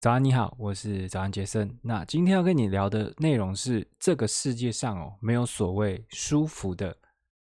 [0.00, 1.78] 早安，你好，我是早安杰森。
[1.82, 6.96] 那今天要跟你聊的内容是，这个世界上哦，没有所谓舒服的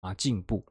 [0.00, 0.66] 啊进步。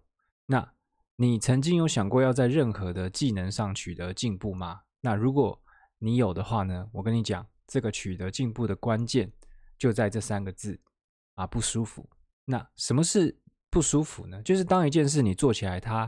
[0.46, 0.74] 那
[1.16, 4.82] 你曾经有想过要在任何的技能上取得进步吗？
[5.00, 5.58] 那如果
[6.00, 9.32] 你有的话呢，我跟你讲，这个取得进步的关键
[9.78, 10.78] 就在这三个字
[11.36, 12.10] 啊，不舒服。
[12.44, 13.40] 那什么是
[13.70, 14.44] 不舒服呢？
[14.44, 16.06] 就是当一件事你做起来，它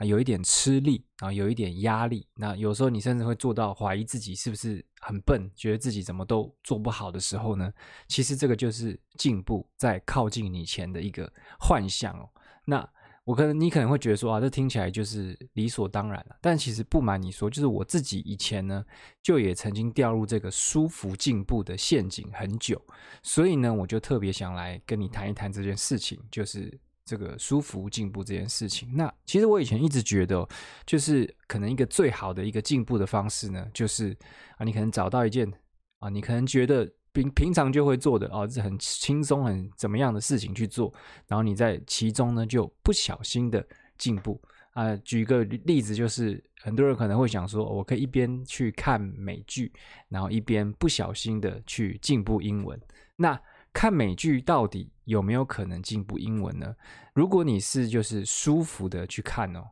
[0.00, 2.26] 啊有一点吃力啊，有一点压力。
[2.34, 7.70] 那有时候你甚至会做到怀疑自己是不是很笨，觉得自己怎么都做不好的时候呢？
[8.08, 12.26] 其实这个就是进步在靠近你前的一个幻象哦。
[12.64, 12.88] 那
[13.24, 16.36] 我可能你可能会觉得说啊，这听起来就是理所当然了。
[16.40, 18.82] 但其实不瞒你说，就是我自己以前呢，
[19.22, 22.82] 就也曾经掉入这个舒服进步的陷阱很久。
[23.22, 26.80] 所以呢，我就特别想来跟你谈一谈这件事情，就是。
[27.10, 30.48] 这个舒服进步这件事情，那其实我以前一直觉得，
[30.86, 34.16] 就是可能一个最好的一个进步的方式呢，就是
[34.58, 35.52] 啊，你可能找到一件
[35.98, 40.94] 啊，你可能觉得平平常就会做的哦，是很轻松很怎么样的事情去做，
[41.26, 43.66] 然后你在其中呢就不小心的
[43.98, 44.40] 进步
[44.74, 44.94] 啊。
[44.98, 49.72] 举一个例子，就是很多人可能会想说，我可以一边去看美剧，
[50.08, 52.80] 然后一边不小心的去进步英文，
[53.16, 53.36] 那。
[53.72, 56.74] 看美剧到底有没有可能进步英文呢？
[57.14, 59.64] 如果你是就是舒服的去看哦，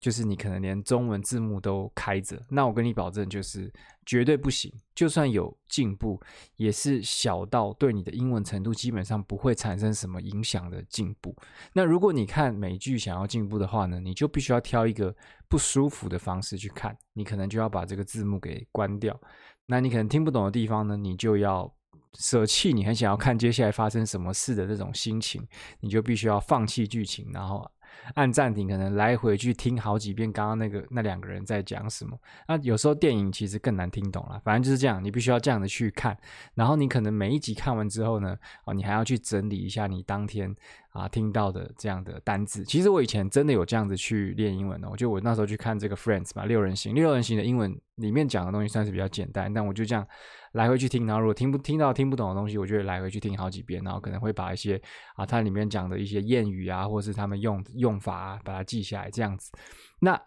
[0.00, 3.72] 就是你可能连中文字幕都开着，那我跟你保证就是
[4.04, 4.72] 绝对不行。
[4.94, 6.20] 就算有进步，
[6.56, 11.34] 也是小到对你的英文程度基本上不会产生什么影响的进步。
[11.72, 15.14] 那如果你看美剧想要进步的话呢，你就必须要挑一个
[15.48, 19.18] 不舒服的方式去看，你可能就要把这个字幕给关掉。
[19.66, 21.72] 那你可能听不懂的地方呢，你就要。
[22.14, 25.46] 舍弃你很想要看接下来发生什么事的那种心情，
[25.80, 27.70] 你就必须要放弃剧情，然后
[28.14, 32.18] 按暂停，可能来回去听好几遍刚刚那个那两个人在讲什么。
[32.46, 36.16] 那有时候电影其实更难听懂了，反正就是这样，你必须要这样的去看。
[36.54, 40.54] 然后你可能每一集看完之后呢，哦，你还要去整理一下你当天
[40.98, 42.64] 啊听到的这样的单字。
[42.64, 50.06] 其实我以前真的有这样子去练英文的，我就我那时候去看这个 Friends 嘛，六人行，六人行的英文里面讲的东西算是比较简单，但我就这样。
[50.52, 54.80] 来回去听，然后如果听不听到听不懂的东西，我就会来回去听好几遍，然后可能会把一些
[55.14, 59.52] 啊，它里面讲的一些谚语啊，或是他们用用法啊，把它记下来，这样子。
[60.00, 60.18] 那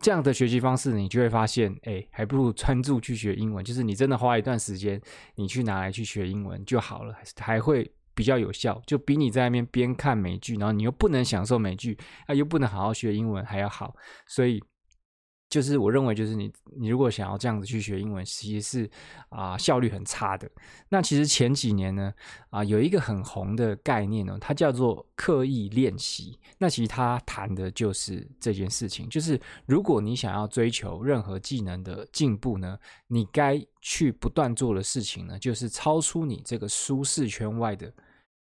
[0.00, 5.00] 这样的学习方式，你就会发现，哎，还不如专注去学英文，就是你真的花一段时间，
[5.36, 7.88] 你去拿来去学英文就好了，还会
[8.18, 11.96] 比较有效，就比你在那边边看美剧，然后你又不能享受美剧，
[12.26, 13.94] 啊，又不能好好学英文还要好，
[14.26, 14.60] 所以。
[15.50, 18.90] 就是我认为，就是你你如果想要这样子去学英文，其实是
[19.30, 20.46] 啊效率很差的。
[20.90, 22.12] 那其实前几年呢
[22.50, 26.38] 啊有一个很红的概念呢，它叫做刻意练习。
[26.58, 37.90] 那其实它谈的就是这件事情，就是如果你想要追求任何技能的进步呢，你该去不断做的事情呢，就是超出你这个舒适圈外的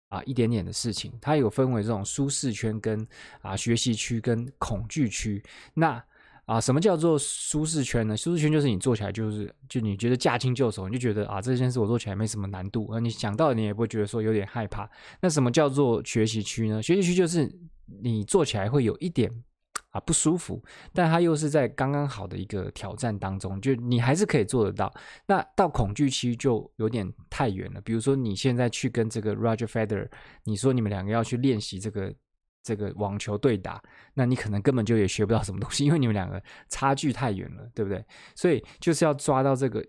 [0.10, 1.12] 啊一点点的事情。
[1.22, 3.08] 它有分为这种舒适圈跟
[3.42, 5.44] 啊学习区跟恐惧区。
[5.74, 6.04] 那
[6.46, 8.16] 啊，什么叫做舒适圈呢？
[8.16, 14.90] 舒适圈就是你做起来就是，就你觉得驾轻就熟，你就觉得啊，这件事我做起来没什么难度，而你想到你也不会觉得说有点害怕。
[15.20, 16.82] 那什么叫做学习区呢？
[16.82, 17.54] 学习区就是
[18.02, 19.30] 你做起来会有一点
[19.92, 24.94] 啊不舒服，但它又是在刚刚好的一个挑战当中，就你还是可以做得到。
[25.26, 27.82] 那到恐惧期就有点太远了。
[27.82, 30.10] 比如说你现在去跟这个 Roger Federer，
[30.44, 32.14] 你说你们两个要去练习这个。
[32.64, 33.82] 这个网球对打，
[34.14, 38.06] 那你可能根本就也学不到什么东西，因为你们两个差距太远了，对不对？
[38.36, 39.82] 所以就是要抓到这个，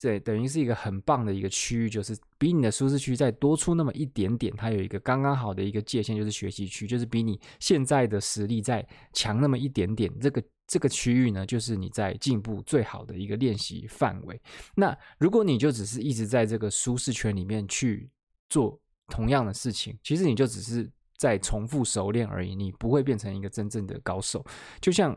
[0.00, 14.40] 这等于是一个很棒的一个区域，就是比你的舒适区再多出那么一点点，它有一个刚刚好的一个界限，就是学习区，就是比你现在的实力再强那么一点点，这个这个区域呢，就是你在进步最好的一个练习范围。
[14.74, 18.08] 那如果你就只是一直在这个舒适圈里面去
[18.48, 20.90] 做同样的事情，其实你就只是。
[21.20, 24.42] 在重复熟练而已，你不会变成一个真正的高手。
[24.80, 25.14] 就像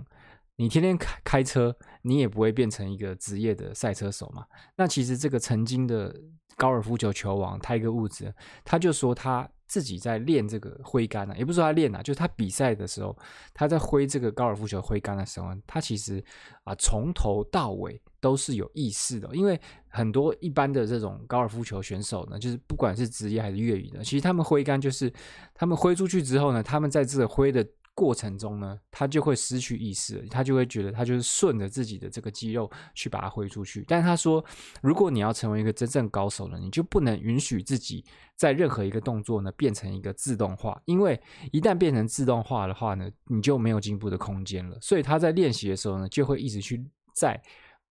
[0.56, 4.46] 你天天开开车，你也不会变成一个职业的赛车手嘛。
[4.75, 6.16] 那其实这个曾经的
[6.55, 8.34] 高尔夫球球王泰戈伍兹，
[8.64, 13.17] 他就说他自己在练这个挥杆呢，也不是说他练啊，就是他比赛的时候，
[13.53, 16.23] 他在挥这个高尔夫球挥杆的时候，他其实
[16.64, 18.02] 啊从头到尾。
[18.23, 19.59] 都是有意识的，因为
[19.90, 25.11] 很多一般的这种高尔夫球选手呢，就是不管是职业还是业余的，其实他们挥杆就是
[25.53, 33.85] 他们挥出去之后呢，他们在这个挥的过程中呢，他就会失去意识，他就会觉得他就是顺着自己的这个肌肉去把它挥出去。
[33.87, 34.43] 但是他说，
[34.81, 38.03] 如果你要成为一个真正高手呢，你就不能允许自己
[38.35, 44.78] 在任何一个动作呢变成一个自动化，因为一旦变成自动化的话呢，你就没有进步的空间了。
[44.81, 47.39] 所以他在练习的时候呢，就会一直去在。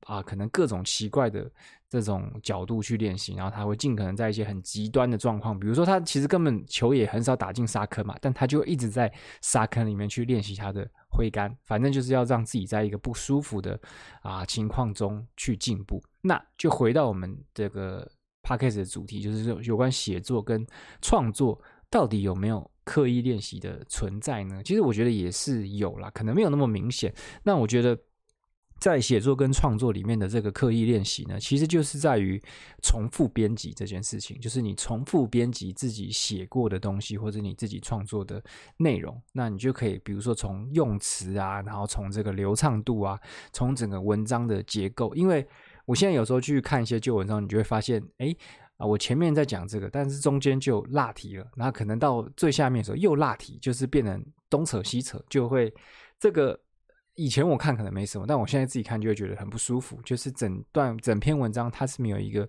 [0.07, 1.51] 啊，可能各种奇怪的
[1.89, 13.79] 这种角度去练习，然后他会尽可能在一些很极端的状况，比如说他其实根本球也很少打进沙坑嘛，但他就一直在沙坑里面去练习他的挥杆，反正就是要让自己在一个不舒服的
[14.23, 16.03] 啊情况中去进步。
[16.21, 18.11] 那就回到我们这个
[18.43, 20.67] podcast 的主题，就是说有关写作跟
[21.01, 24.63] 创作到底有没有刻意练习的存在呢？
[24.65, 27.15] 其实我觉得也是有啦，可能没有那么明显。
[27.45, 27.97] 那我觉得。
[28.83, 32.43] 在写作跟创作里面的这个刻意练习呢，其实就是在于
[32.83, 38.43] 重复编辑这件事情，就是你重复编辑自己写过的东西或者你自己创作的
[38.79, 43.17] 内容，那你就可以，比如说从用词啊，然后从这个流畅度啊，
[43.53, 45.47] 从整个文章的结构，因为
[45.85, 48.35] 我现在有时候去看一些旧文章，你就会发现，哎
[48.79, 54.21] 啊，我前面在讲这个，但是中间就落题了，然后可能到最下面的时候又落题，就是变成
[54.51, 55.73] 东扯西扯，就会
[56.19, 56.59] 这个。
[57.15, 60.01] 以前我看可能没什么，但我现在自己看就会觉得很不舒服。
[60.03, 62.49] 就是整段整篇文章它是没有一个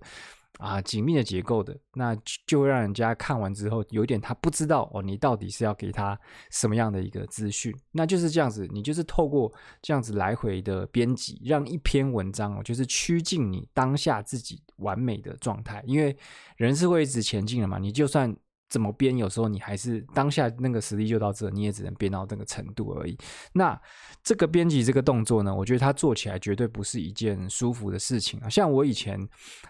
[0.58, 2.16] 啊紧密的结构的，那
[2.46, 6.18] 就会让人家看完之后有点他不知道哦，你到底是要给他
[6.50, 7.74] 什么样的一个资讯？
[7.92, 9.52] 那就是这样子，你就是透过
[9.82, 15.82] 这样子来回的编辑，让一篇文章哦，就是趋近你当下自己完美的状态。
[15.86, 16.16] 因为
[16.56, 18.34] 人是会一直前进的嘛，你就算。
[18.74, 19.16] 怎么编？
[19.16, 23.16] 有时候你还是当下那个实力就到这，你也只能编到那个程度而已。
[23.52, 23.80] 那
[24.20, 28.48] 这个编辑这个动作呢，我觉得它做起来绝对不是一件舒服的事情啊。
[28.48, 29.16] 像我以前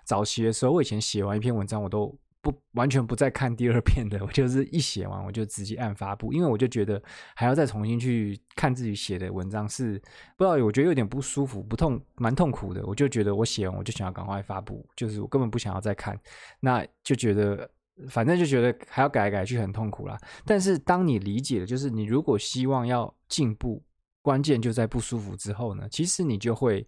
[0.06, 7.02] 早期的时候，我以前写完一篇文章，我都不完全不再看第二遍的，我就是一写完我就直接按发布，因为我就觉得
[7.36, 10.00] 还要再重新去看自己写的文章是
[10.38, 12.82] 不知道，我觉得有点不舒服，不痛，蛮痛苦的。
[12.86, 16.18] 我就觉得我写完我就想要赶快发布，就是我根本不想要再看，
[16.58, 17.70] 那就觉得。
[18.08, 20.19] 反正就觉得还要改来改去很痛苦啦。
[20.44, 23.82] 但是当你理解了，就是你如果希望要进步，
[24.20, 26.85] 关键就在不舒服之后呢，其实你就会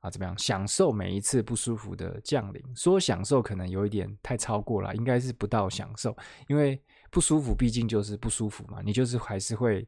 [0.00, 2.62] 啊怎么样享受每一次不舒服的降临。
[2.76, 6.16] 说享受可能有一点太超过了，应该是不到享受，
[6.48, 6.80] 因为
[7.10, 9.86] 不舒服毕竟就是不舒服嘛，你就是还是会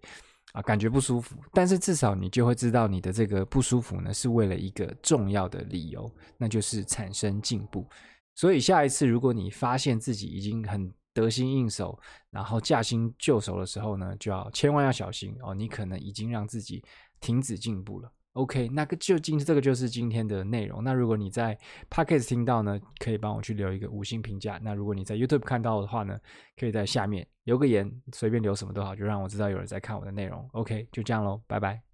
[0.52, 1.36] 啊感觉不舒服。
[1.52, 7.86] 但是至少你就会知道你的这个不舒服呢，是为了一个重要的理由，那就是产生进步。
[8.34, 11.98] 所以下一次，如果你发现自己已经很得心应手，
[12.30, 16.82] 然后驾轻就熟的时候呢，就要千万要小心哦，你可能已经让自己
[17.20, 18.10] 停止进步了。
[18.32, 20.82] OK，那个就今这个就是今天的内容。
[20.82, 21.56] 那如果你在
[21.88, 24.58] Podcast 听到呢，可以帮我去留一个五星评价。
[24.60, 26.18] 那如果你在 YouTube 看到的话呢，
[26.56, 30.44] 可以在下面留个言，随便留什么都好，就让我知道有人在看我的内容。
[30.50, 31.93] OK，就这样喽，拜拜。